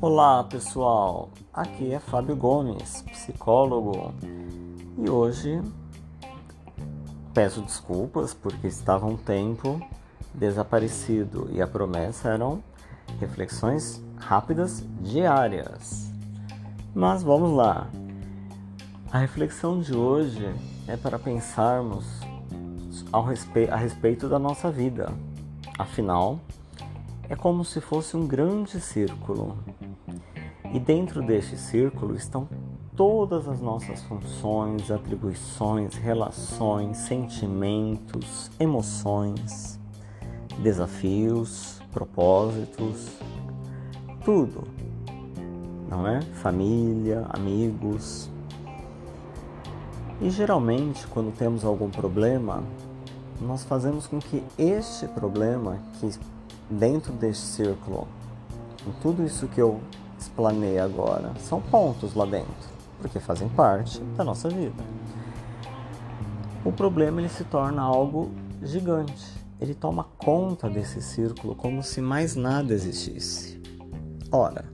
[0.00, 4.14] Olá pessoal, aqui é Fábio Gomes, psicólogo,
[4.96, 5.60] e hoje
[7.34, 9.84] peço desculpas porque estava um tempo
[10.32, 12.62] desaparecido e a promessa eram
[13.18, 16.12] reflexões rápidas diárias.
[16.94, 17.90] Mas vamos lá.
[19.10, 20.54] A reflexão de hoje
[20.86, 22.06] é para pensarmos
[23.10, 25.12] ao respe a respeito da nossa vida.
[25.76, 26.38] Afinal,
[27.28, 29.58] é como se fosse um grande círculo.
[30.72, 32.46] E dentro deste círculo estão
[32.94, 39.80] todas as nossas funções, atribuições, relações, sentimentos, emoções,
[40.58, 43.16] desafios, propósitos,
[44.24, 44.68] tudo.
[45.88, 46.20] Não é?
[46.20, 48.28] Família, amigos.
[50.20, 52.62] E geralmente, quando temos algum problema,
[53.40, 56.10] nós fazemos com que este problema que
[56.68, 58.06] dentro deste círculo,
[58.86, 59.80] em tudo isso que eu
[60.18, 62.68] explanei agora, são pontos lá dentro,
[63.00, 64.82] porque fazem parte da nossa vida.
[66.64, 68.30] O problema ele se torna algo
[68.62, 69.38] gigante.
[69.60, 73.60] Ele toma conta desse círculo como se mais nada existisse.
[74.30, 74.64] Ora,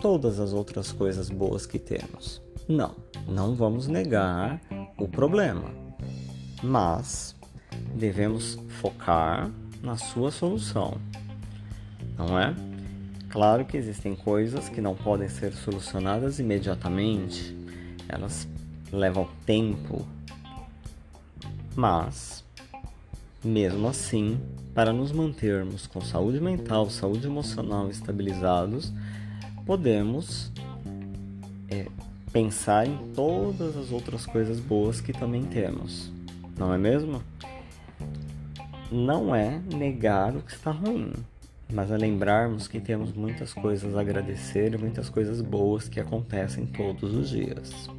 [0.00, 2.42] todas as outras coisas boas que temos.
[2.68, 2.94] Não,
[3.26, 4.60] não vamos negar
[4.98, 5.70] o problema.
[6.62, 7.34] Mas
[7.94, 9.50] devemos focar
[9.82, 10.94] na sua solução,
[12.16, 12.54] não é?
[13.36, 17.54] Claro que existem coisas que não podem ser solucionadas imediatamente,
[18.08, 18.48] elas
[18.90, 20.06] levam tempo,
[21.74, 22.42] mas
[23.44, 24.40] mesmo assim,
[24.74, 28.90] para nos mantermos com saúde mental, saúde emocional estabilizados,
[29.66, 30.50] podemos
[31.68, 31.88] é,
[32.32, 36.10] pensar em todas as outras coisas boas que também temos,
[36.56, 37.22] não é mesmo?
[38.90, 41.12] não é negar o que está ruim,
[41.72, 46.66] mas é lembrarmos que temos muitas coisas a agradecer e muitas coisas boas que acontecem
[46.66, 47.90] todos os dias.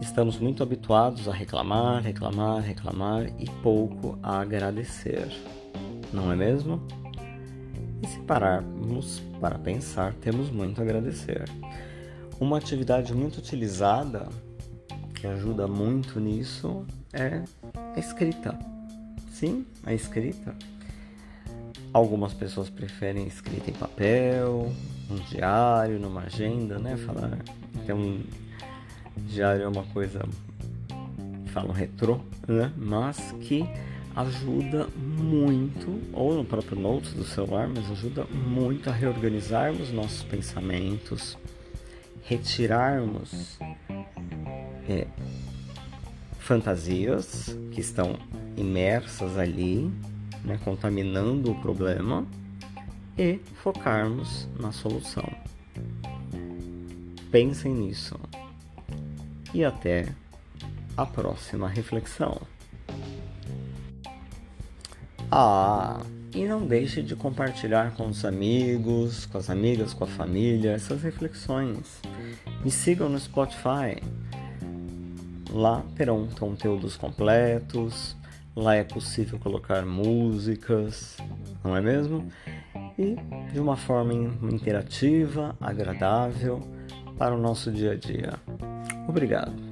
[0.00, 5.28] Estamos muito habituados a reclamar, reclamar, reclamar e pouco a agradecer,
[6.12, 6.82] não é mesmo?
[8.02, 11.44] E se pararmos para pensar, temos muito a agradecer.
[12.40, 14.28] Uma atividade muito utilizada
[15.14, 17.42] que ajuda muito nisso é
[17.74, 18.58] a escrita.
[19.30, 20.54] Sim, a escrita.
[21.92, 24.72] Algumas pessoas preferem escrita em papel,
[25.10, 26.96] um diário, numa agenda, né?
[26.96, 27.38] Falar
[27.86, 28.22] é um
[29.16, 30.22] diário é uma coisa
[31.50, 32.72] falam retrô, né?
[32.76, 33.64] Mas que
[34.14, 41.38] ajuda muito, ou no próprio notes do celular, mas ajuda muito a reorganizarmos nossos pensamentos,
[42.22, 43.58] retirarmos
[44.88, 45.06] é,
[46.38, 48.18] fantasias que estão
[48.56, 49.90] imersas ali,
[50.44, 52.26] né, contaminando o problema
[53.18, 55.28] e focarmos na solução.
[57.30, 58.18] Pensem nisso
[59.54, 60.08] e até
[60.96, 62.40] a próxima reflexão.
[65.30, 66.00] Ah,
[66.34, 71.02] e não deixe de compartilhar com os amigos, com as amigas, com a família essas
[71.02, 72.00] reflexões.
[72.64, 74.00] Me sigam no Spotify.
[75.52, 78.16] Lá terão conteúdos completos,
[78.60, 81.16] Lá é possível colocar músicas,
[81.64, 82.30] não é mesmo?
[82.98, 83.16] E
[83.50, 84.12] de uma forma
[84.52, 86.60] interativa, agradável
[87.16, 88.34] para o nosso dia a dia.
[89.08, 89.69] Obrigado.